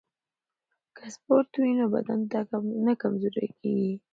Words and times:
که 0.95 1.03
سپورت 1.15 1.49
وي 1.61 1.71
نو 1.79 1.85
بدن 1.93 2.19
نه 2.85 2.93
کمزوری 3.01 3.47
کیږي. 3.59 3.93